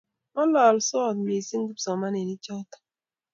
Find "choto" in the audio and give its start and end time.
2.45-2.77